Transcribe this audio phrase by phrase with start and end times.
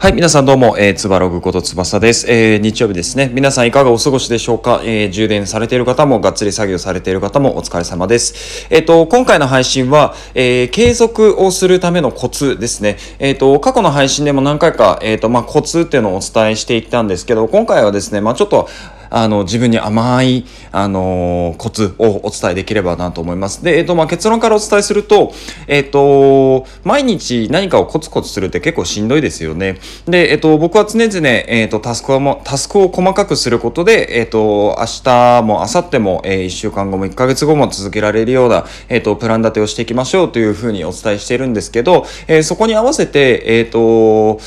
[0.00, 2.30] はい、皆さんどうも、えー、つばログことつばさです。
[2.30, 3.32] えー、日曜日ですね。
[3.34, 8.68] 皆さんいかがお過ごしでしょうか、えー、充電されている方も、がっつり作業されている方もお疲れ様です。
[8.70, 12.96] えっ、ー、と、今回の配信は、えー、継続をするためのコツですね。
[13.18, 18.68] えっ、ー、と、過去の配信でも何回か、えっ、と、まあ、コツっていうのをお伝えしていったんですけど、今回はですね、まあ、ちょっと、
[19.10, 23.64] あの、自分に甘い、あのコツをお伝えできればなと思います。
[23.64, 25.32] で、えっ、ー、と、まあ、結論からお伝えすると、
[25.66, 29.78] えっ、ー、と、毎日何かをコツコツするって結構しんどいですよね。
[30.06, 44.38] で、えっ、と、僕は常々、えっ、と、タスクはも、タスクを細かくすることで、えっ、と、明日も明後日も、えー、1週間後も1ヶ月後も続けられるような、えっ、と、プラン立てをしていきましょうというふうにお伝えしているんですけど、えそこに合わせて、えっ、と、も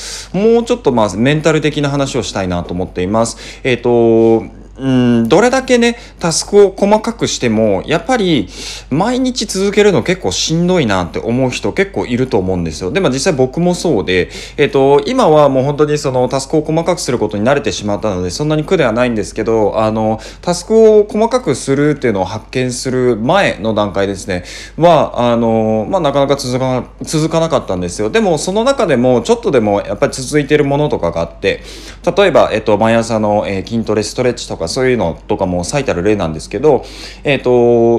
[0.61, 3.37] うちょっとまあ、メンタル的な話をしたいなと思っています。
[3.63, 4.50] えっ、と、
[4.81, 8.49] うんどれだけねタスクを細かくしてもやっぱり
[8.89, 12.91] 毎日続けるの結構しんどいなって思う人結構いると思うんですよ。
[12.91, 24.43] でも実際僕もそうで、えっ、ー、と今はもう本当にそのタスクを細かくすることに慣れてしまったのでそんなに苦ではないんですけどあのタスクを細かくするっていうのを発見する前の段階ですね。
[24.77, 28.09] はあの、まあ、なかなか続か続かなかったんですよ。
[28.09, 31.61] でもその中でもちょっとでもやっぱり続いてるものとかがあって
[32.03, 36.83] 例えば、えっ、ー、と、毎朝の、えー、筋トレストレッチとかそういうのとかも最たる例なんですけど、
[37.23, 37.43] えっ、ー、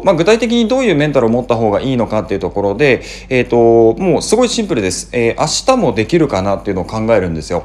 [0.00, 5.10] と、まあ、具体的にどういうメンタルを持った方がいいのかっていうところで、えっ、ー、と、もうすごいシンプルです。
[5.12, 7.64] えー、明日もできるかなっていうのを考えるんですよ。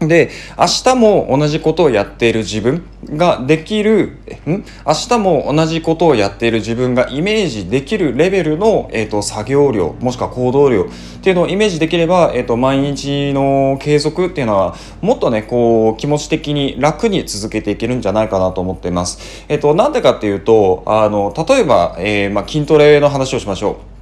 [0.00, 4.62] で、明日も同じことをやっている自分ができる、ん？
[4.86, 10.86] 明日も同じことをやっている自分がイメージできるレベルの、えーと、作業量、もしくは行動量っ
[11.22, 19.46] ていうのをイメージできれば、えーと、毎日の継続っていうのは、もっとね、こう、気持ち的に楽に続けていけるんじゃないかなと思っています。
[19.48, 23.95] えっ、ー、と、なんでかっていうと、あの、例えば、えー、まあ、筋トレの話をしましょう。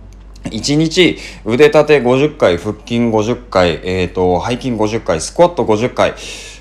[0.45, 6.15] 1日腕立て50回、腹筋50回、えっ、ー、と、背筋50回、スクワット50回。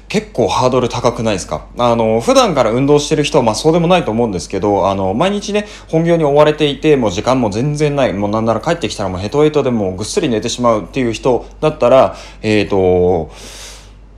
[0.09, 1.65] 結構ハードル高くないですか？
[1.75, 13.31] あの、普段から運動してる人はまあそうでもないと思うんですけど、あの、毎日ね、本業に追われていて、もう時間も全然ない、もうなんなら帰ってきたらもうヘトヘトでもうぐっすり寝てしまうっていう人だったら、えっ、ー、と、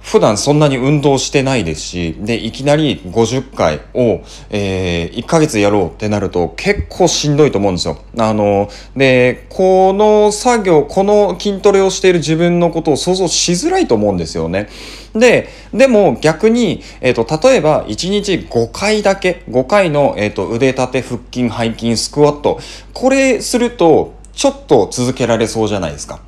[0.06, 4.22] 普段そんなに運動してないですし、で、いきなり50回を、
[4.52, 7.98] えー、1ヶ月やろうってなると結構しんどいと思うんですよ。
[8.20, 14.70] あの、で、この作業、この筋トレをしている自分のことを想像しづらいと思うんですよね。
[15.16, 22.60] で、でも逆に、えっ、ー、と、例えば1日5回だけ、5回の、えっ、ー、と、腕立て、腹筋、背筋、スクワット、
[22.94, 26.20] これすると、ちょっと続けられそうじゃないですか。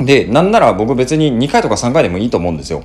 [0.00, 2.82] で、なんなら僕別に2回とか3回でもいいと思うんですよ。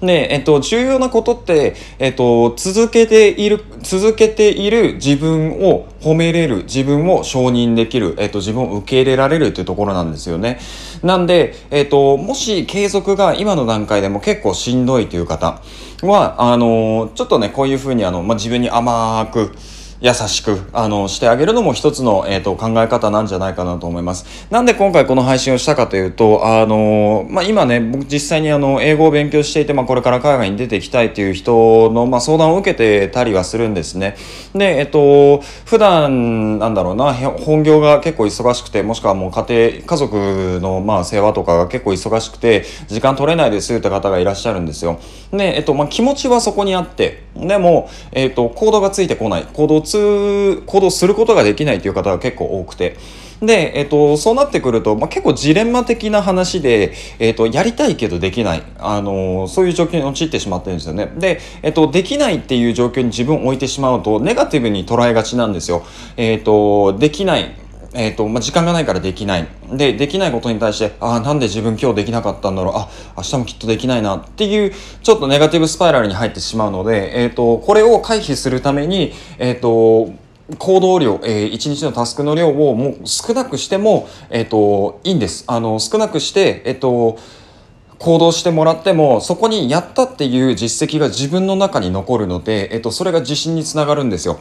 [0.00, 10.60] で、えっと、重要なことって、えっと、続けている、続けている自分を褒めれる、自分を承認できる、えっと、自分を受け入れられるっていうところなんですよね。
[11.02, 15.60] なんで、えっと、もし継続が今の段階でも結構しんどいという方
[16.02, 19.52] は、あの、ちょっとね、こういうふうにあの、ま、自分に甘く、
[20.00, 24.46] 優しく、あの、してあげるのも一つの、えっ、ー、と、考え方なんじゃないかなと思います。
[24.48, 34.16] なんで今回この配信をしたかというと、あの、まあ、今ね、僕実際にあの、英語を勉強していて、まあ、これから海外に出ていきたいという人の、まあ、相談を受けてたりはするんですね。
[34.54, 45.00] で、えっ、ー、と、普段、なんだろうな、本業が結構忙しくて、もしくはもう家庭、家族の、まあ、世話とかが結構忙しくて、時間取れないですって方がいらっしゃるんですよ。
[45.32, 49.46] で、えっ、ー、と、まあ、気持ちはそこにあって、でも、えっ、と、行動がついてこない。
[49.52, 52.96] 行動通行動することができないという方が結構多くて。
[53.40, 61.12] で、えっと、そうなってくると、まあ、結構ジレンマ的な話で、えっと、やりたいけどできない、あのそういう状況に陥ってしまってるんですよね。
[61.16, 65.84] で、えっと、できないっていう状況に自分を置いてしまうと、ネガティブに捉えがちなんですよ。
[66.16, 67.54] えっと、できない。
[67.94, 69.48] えっ、ー、と、まあ、時間がないからできない。
[69.72, 72.74] で、できないことに対して、ああ、なんで自分今日できなかったんだろう。
[72.76, 74.72] あ、明日もきっとできないなっていう、
[75.02, 80.12] ちょっとネガティブスパイラルに入ってしまうので、えっ、ー、と、これを回避するために、えっ、ー、と、
[80.58, 85.44] 行動量、えー、1日のタスクの量をもう少なくしても、えっ、と、いいんです。
[85.46, 87.18] あの、少なくして、えっ、と、
[87.98, 94.40] 行動してもらっても、そこにやったっていう実績が自分の中に残るので、えっ、と、それが自信につながるんですよ。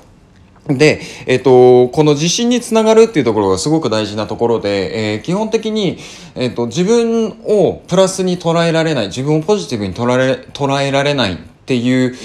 [0.68, 5.98] で、えっ、と、この自信につながるっていうところがすごく大事なところで、えー、基本的に、
[6.36, 12.16] えっ、と、自分をプラスに捉えられない、自分をポジティブに捉え捉えられないっていう、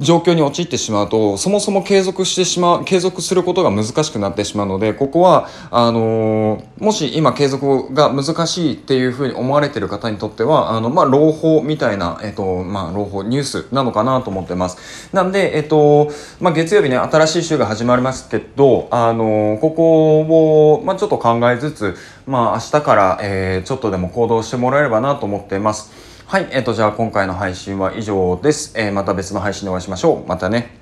[0.00, 15.10] 状況に陥ってしまうとそもそも継続してしまう継続することが難しくなってしまうのでここはあの、もし今継続が難しいっていうふうに思われている方にとってはあの、まあ、朗報みたいな、えっとまあ、朗報ニュースなのかなと思ってます。
[15.14, 16.10] なんで、えっと
[16.40, 26.09] まあ、月曜日ね新しい週が始まりますけど、あの、ここを、まあ、ちょっと考えつつ、まあ、明日から、えー、ちょっとでも行動してもらえればなと思っています。
[26.30, 28.72] はい、えっ、と、じゃあ今回の配信は以上です。
[28.76, 30.28] えーまた別の配信でお会いしましょう。
[30.28, 30.79] またね。